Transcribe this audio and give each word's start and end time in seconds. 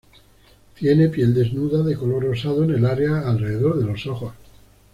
Tiene 0.73 1.09
piel 1.09 1.31
desnuda 1.35 1.83
de 1.83 1.95
color 1.95 2.23
rosado 2.23 2.63
en 2.63 2.71
el 2.71 2.85
área 2.87 3.19
alrededor 3.29 3.77
de 3.79 3.85
los 3.85 4.07
ojos. 4.07 4.33